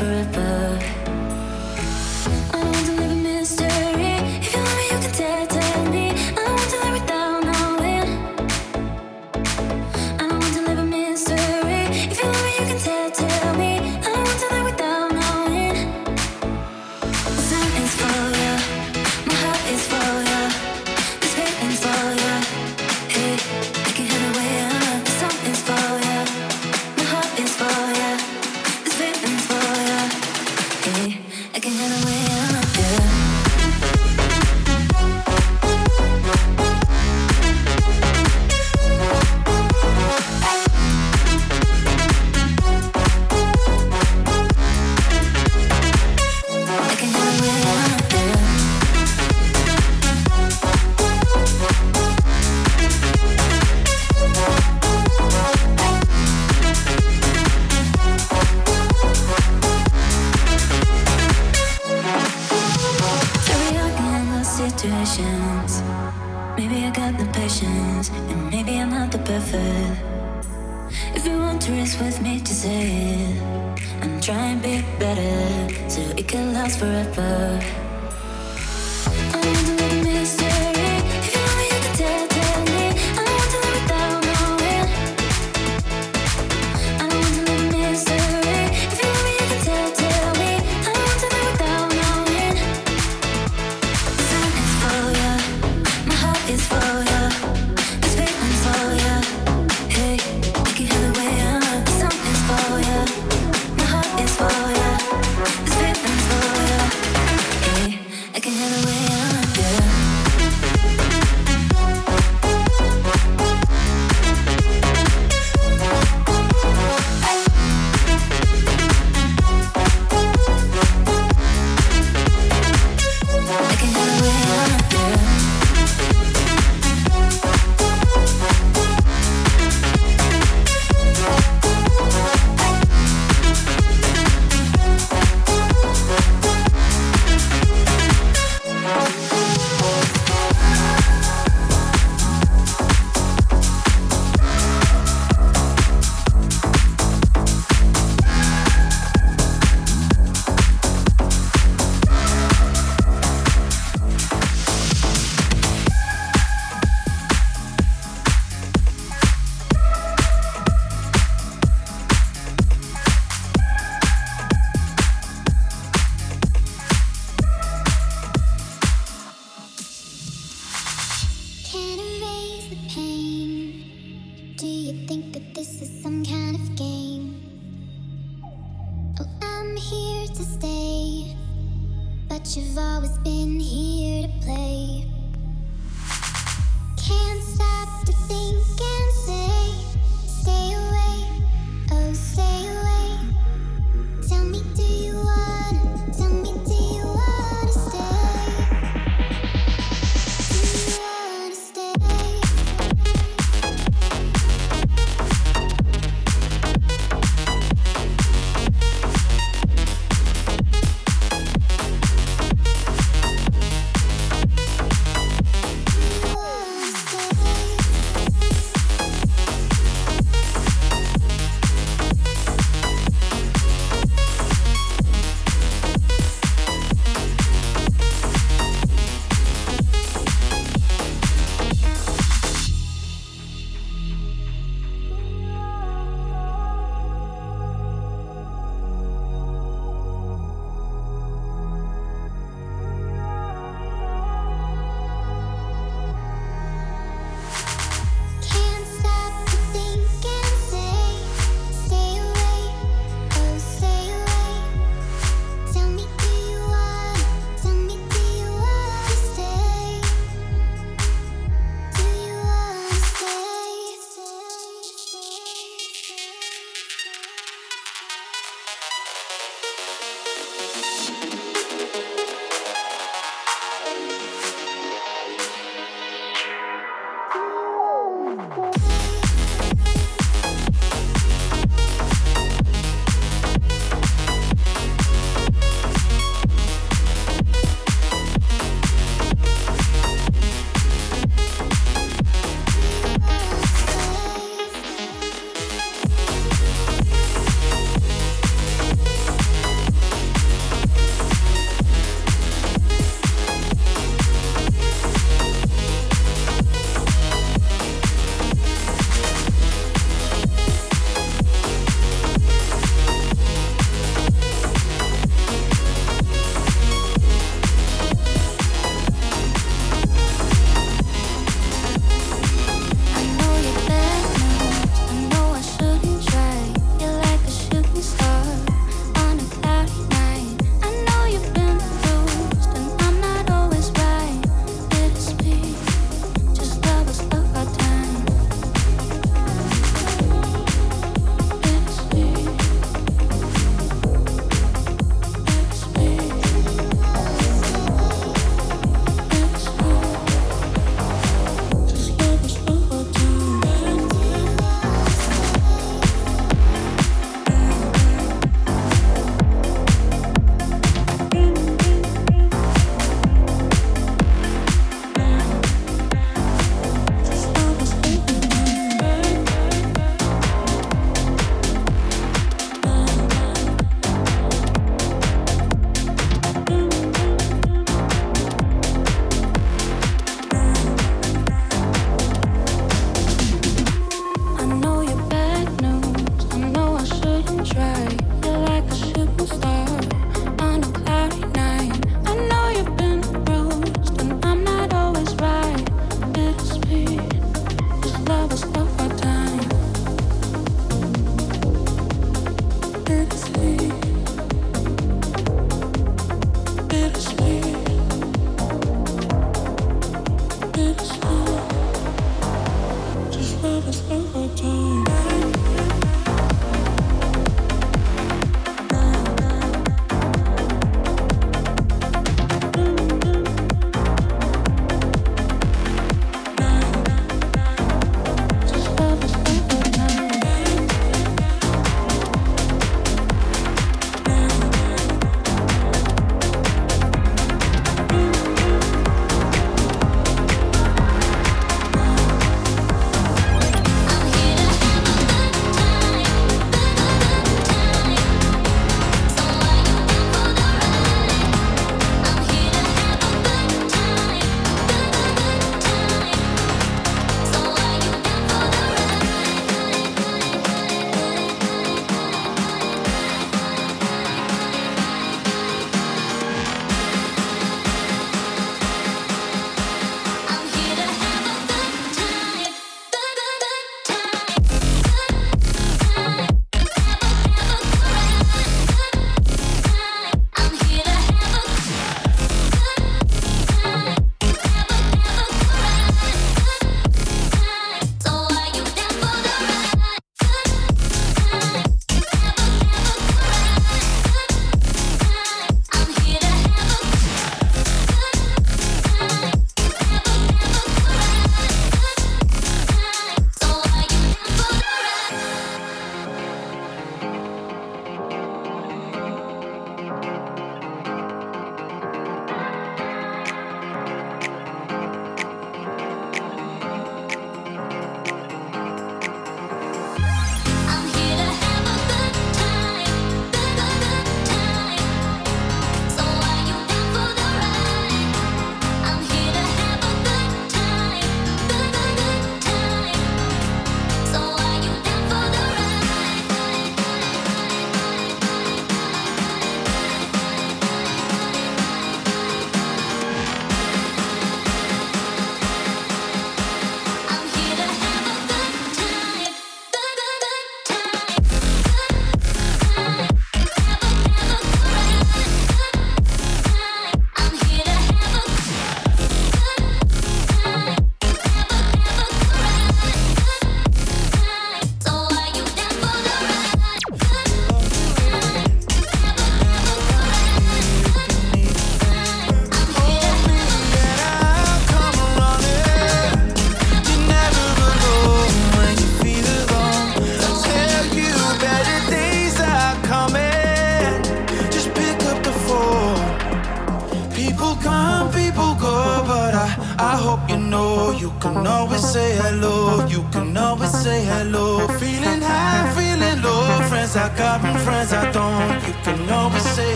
forever. 0.00 0.49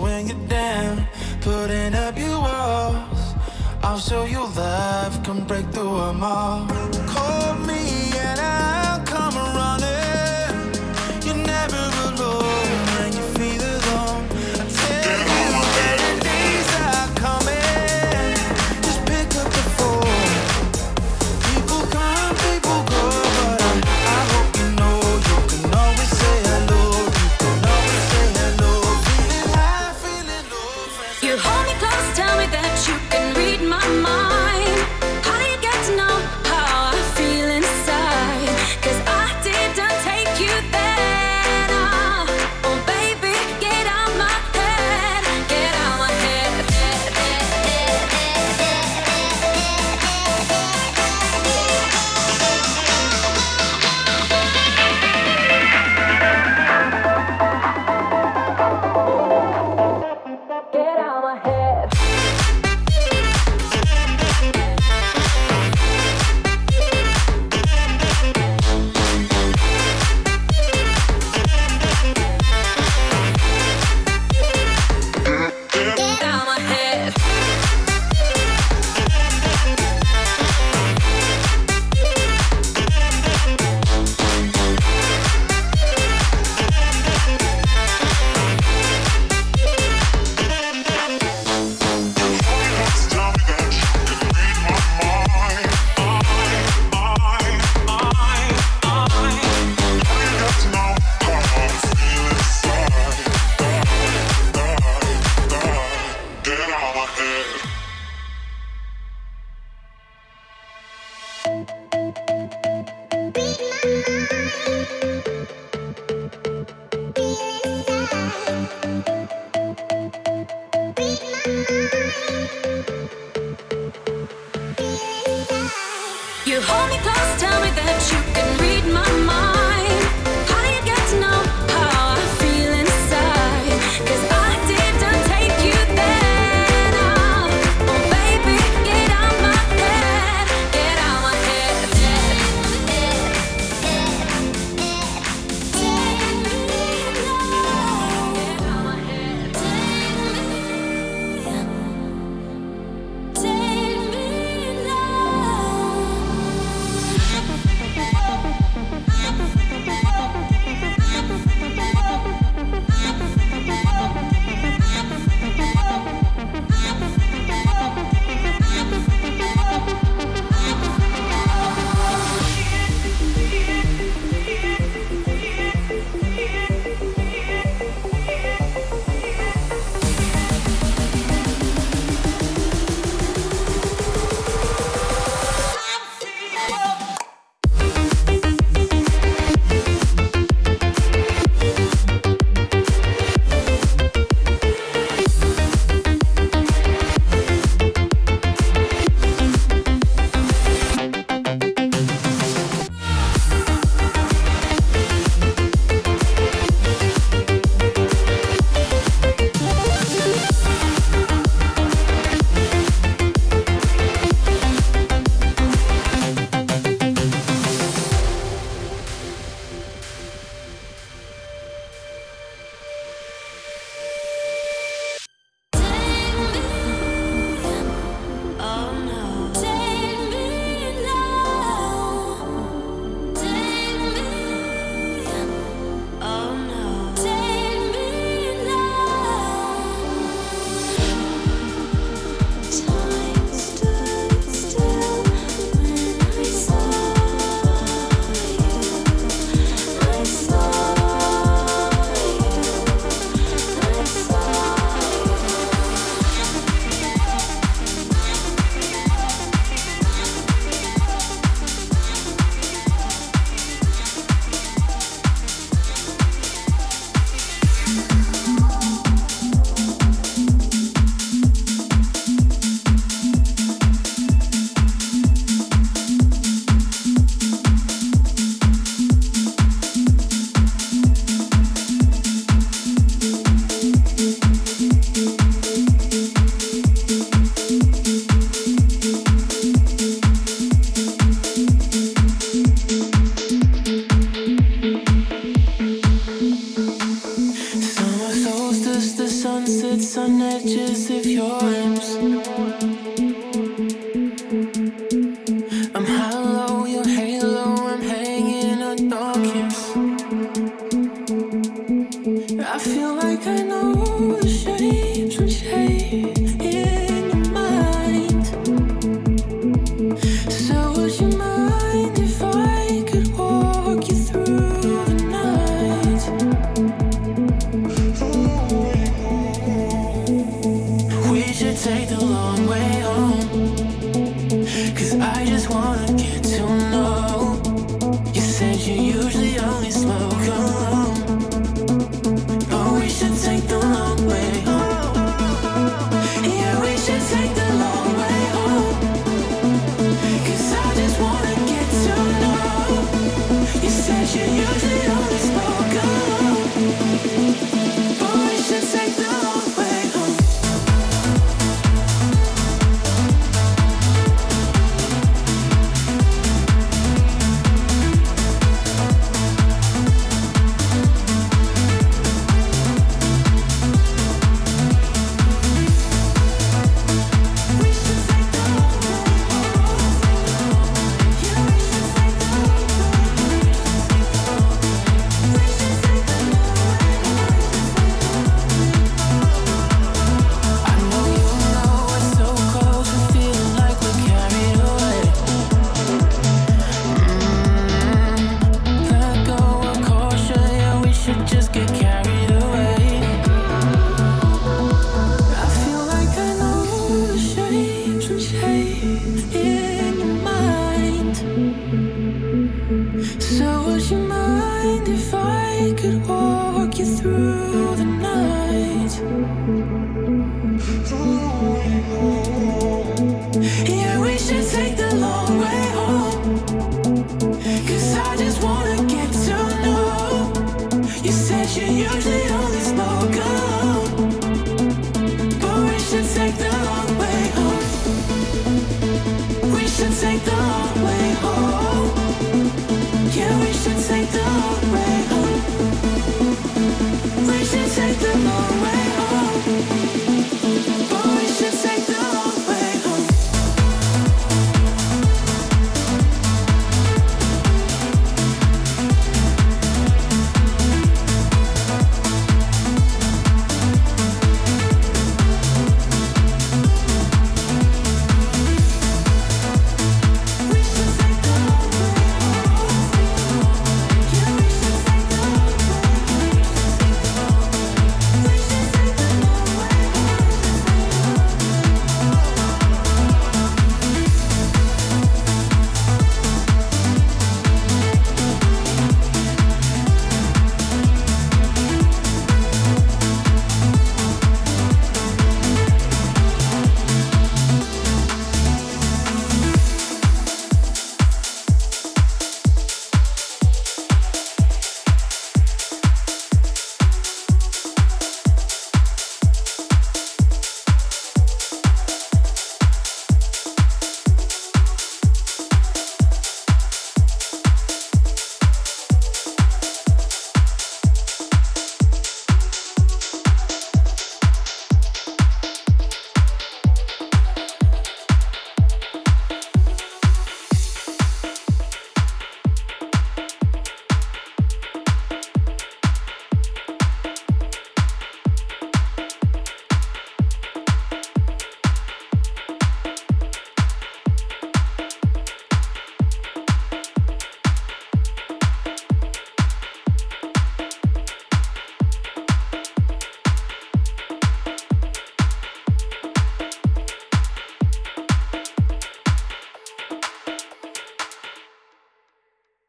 when 0.00 0.26
you're 0.28 0.48
down, 0.48 1.06
putting 1.40 1.94
up 1.94 2.18
your 2.18 2.38
walls. 2.40 3.34
I'll 3.82 3.98
show 3.98 4.24
you 4.24 4.40
love, 4.40 5.22
come 5.24 5.46
break 5.46 5.66
through 5.72 5.98
them 5.98 6.22
all. 6.22 6.66